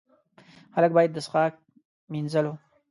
خلک 0.73 0.91
باید 0.95 1.11
د 1.13 1.17
څښاک، 1.25 1.53
مینځلو. 2.11 2.53